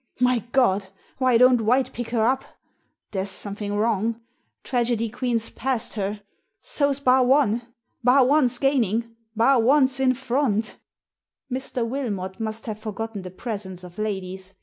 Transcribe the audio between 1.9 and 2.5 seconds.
pick her up?